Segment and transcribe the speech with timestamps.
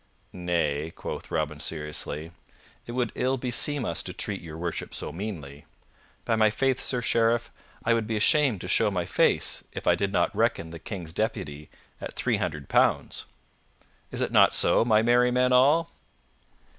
[0.33, 2.31] "Nay," quoth Robin seriously,
[2.87, 5.65] "it would ill beseem us to treat Your Worship so meanly.
[6.25, 7.51] By my faith, Sir Sheriff,
[7.85, 11.13] I would be ashamed to show my face if I did not reckon the King's
[11.13, 11.69] deputy
[12.01, 13.25] at three hundred pounds.
[14.09, 15.91] Is it not so, my merry men all?"